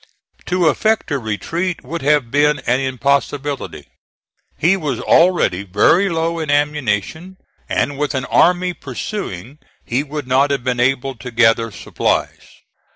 [0.47, 3.85] To effect a retreat would have been an impossibility.
[4.57, 7.37] He was already very low in ammunition,
[7.69, 12.61] and with an army pursuing he would not have been able to gather supplies.